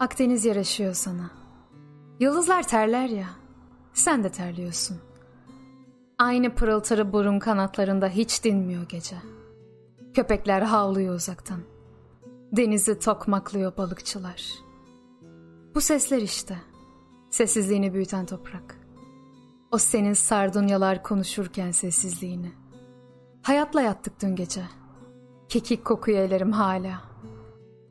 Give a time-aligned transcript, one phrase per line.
[0.00, 1.30] Akdeniz yaraşıyor sana.
[2.20, 3.28] Yıldızlar terler ya.
[3.92, 4.96] Sen de terliyorsun.
[6.18, 9.16] Aynı pırıltırı burun kanatlarında hiç dinmiyor gece.
[10.14, 11.60] Köpekler havlıyor uzaktan.
[12.52, 14.44] Denizi tokmaklıyor balıkçılar.
[15.74, 16.58] Bu sesler işte.
[17.30, 18.78] Sessizliğini büyüten toprak.
[19.72, 22.52] O senin sardunyalar konuşurken sessizliğini.
[23.42, 24.62] Hayatla yattık dün gece.
[25.48, 27.02] Kekik kokuyor ellerim hala.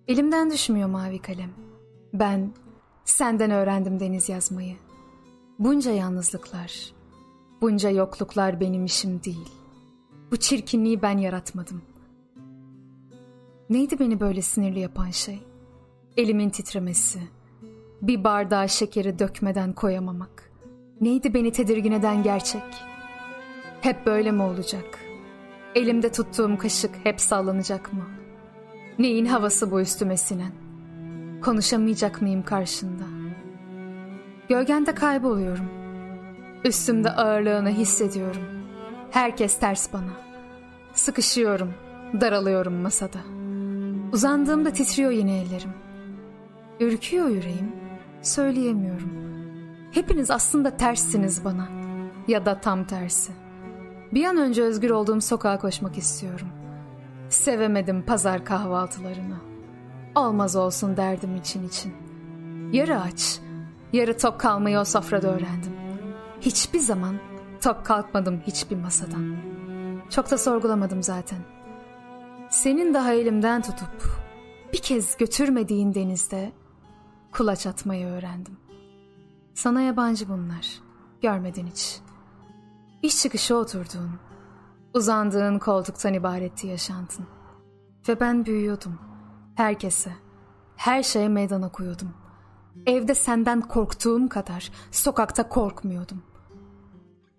[0.07, 1.64] Elimden düşmüyor mavi kalem.
[2.19, 2.51] Ben
[3.05, 4.75] senden öğrendim deniz yazmayı.
[5.59, 6.93] Bunca yalnızlıklar,
[7.61, 9.49] bunca yokluklar benim işim değil.
[10.31, 11.81] Bu çirkinliği ben yaratmadım.
[13.69, 15.43] Neydi beni böyle sinirli yapan şey?
[16.17, 17.19] Elimin titremesi,
[18.01, 20.51] bir bardağa şekeri dökmeden koyamamak.
[21.01, 22.63] Neydi beni tedirgin eden gerçek?
[23.81, 24.99] Hep böyle mi olacak?
[25.75, 28.05] Elimde tuttuğum kaşık hep sallanacak mı?
[28.99, 30.64] Neyin havası bu üstüme sinen?
[31.45, 33.03] Konuşamayacak mıyım karşında?
[34.49, 35.69] Gölgende kayboluyorum.
[36.63, 38.41] Üstümde ağırlığını hissediyorum.
[39.11, 40.11] Herkes ters bana.
[40.93, 41.73] Sıkışıyorum,
[42.21, 43.17] daralıyorum masada.
[44.13, 45.73] Uzandığımda titriyor yine ellerim.
[46.79, 47.71] Ürküyor yüreğim,
[48.21, 49.11] söyleyemiyorum.
[49.91, 51.67] Hepiniz aslında terssiniz bana.
[52.27, 53.31] Ya da tam tersi.
[54.13, 56.47] Bir an önce özgür olduğum sokağa koşmak istiyorum.
[57.29, 59.54] Sevemedim pazar kahvaltılarını.
[60.15, 61.93] Olmaz olsun derdim için için.
[62.71, 63.39] Yarı aç,
[63.93, 65.75] yarı tok kalmayı o sofrada öğrendim.
[66.41, 67.15] Hiçbir zaman
[67.61, 69.37] tok kalkmadım hiçbir masadan.
[70.09, 71.39] Çok da sorgulamadım zaten.
[72.49, 74.25] Senin daha elimden tutup
[74.73, 76.51] bir kez götürmediğin denizde
[77.31, 78.57] kulaç atmayı öğrendim.
[79.53, 80.81] Sana yabancı bunlar.
[81.21, 81.99] Görmedin hiç.
[83.01, 84.11] İş çıkışı oturduğun,
[84.93, 87.25] uzandığın koltuktan ibaretti yaşantın.
[88.07, 88.99] Ve ben büyüyordum.
[89.55, 90.11] Herkese,
[90.75, 92.13] her şeye meydan okuyordum.
[92.85, 96.23] Evde senden korktuğum kadar sokakta korkmuyordum.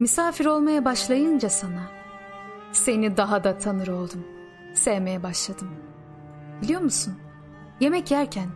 [0.00, 1.82] Misafir olmaya başlayınca sana,
[2.72, 4.25] seni daha da tanır oldum.
[4.75, 5.69] Sevmeye başladım.
[6.62, 7.15] Biliyor musun?
[7.81, 8.48] Yemek yerken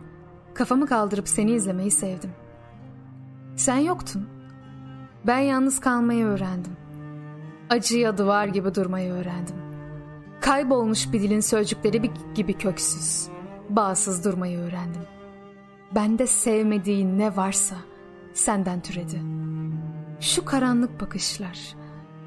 [0.53, 2.31] kafamı kaldırıp seni izlemeyi sevdim.
[3.55, 4.29] Sen yoktun.
[5.27, 6.77] Ben yalnız kalmayı öğrendim.
[7.69, 9.55] Acıya duvar gibi durmayı öğrendim.
[10.41, 13.29] Kaybolmuş bir dilin sözcükleri gibi köksüz,
[13.75, 15.01] bağsız durmayı öğrendim.
[15.95, 17.75] Bende sevmediğin ne varsa
[18.33, 19.21] senden türedi.
[20.19, 21.75] Şu karanlık bakışlar,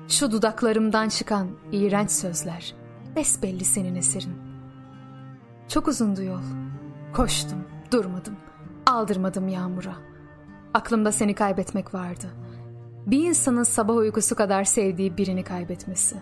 [0.09, 2.75] şu dudaklarımdan çıkan iğrenç sözler
[3.17, 4.37] besbelli senin eserin.
[5.69, 6.43] Çok uzundu yol.
[7.13, 8.37] Koştum, durmadım,
[8.87, 9.97] aldırmadım yağmura.
[10.75, 12.27] Aklımda seni kaybetmek vardı.
[13.07, 16.17] Bir insanın sabah uykusu kadar sevdiği birini kaybetmesi.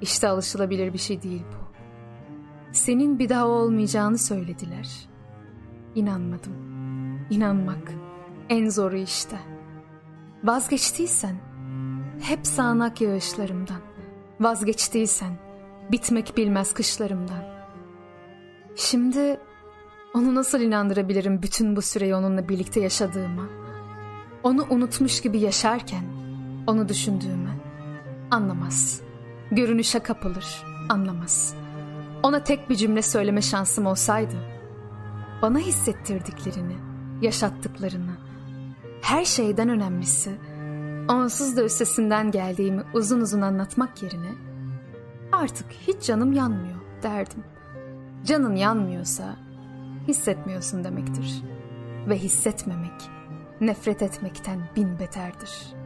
[0.00, 1.65] İşte alışılabilir bir şey değil bu.
[2.76, 5.08] Senin bir daha olmayacağını söylediler.
[5.94, 6.52] İnanmadım.
[7.30, 7.92] İnanmak
[8.48, 9.36] en zoru işte.
[10.44, 11.36] Vazgeçtiysen
[12.20, 13.80] hep sağanak yağışlarımdan.
[14.40, 15.32] Vazgeçtiysen
[15.92, 17.44] bitmek bilmez kışlarımdan.
[18.74, 19.40] Şimdi
[20.14, 23.48] onu nasıl inandırabilirim bütün bu süreyi onunla birlikte yaşadığıma?
[24.42, 26.04] Onu unutmuş gibi yaşarken
[26.66, 27.50] onu düşündüğümü
[28.30, 29.00] anlamaz.
[29.50, 31.65] Görünüşe kapılır, anlamaz.
[32.26, 34.34] Ona tek bir cümle söyleme şansım olsaydı,
[35.42, 36.76] bana hissettirdiklerini,
[37.22, 38.16] yaşattıklarını,
[39.02, 40.30] her şeyden önemlisi,
[41.08, 44.32] onsuz da üstesinden geldiğimi uzun uzun anlatmak yerine,
[45.32, 47.44] artık hiç canım yanmıyor derdim.
[48.24, 49.36] Canın yanmıyorsa
[50.08, 51.42] hissetmiyorsun demektir.
[52.08, 53.10] Ve hissetmemek
[53.60, 55.85] nefret etmekten bin beterdir.''